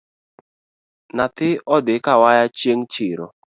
Nyathi 1.15 1.49
odhi 1.75 1.95
kawaya 2.05 2.45
chieng’ 2.57 2.83
chiro 2.93 3.25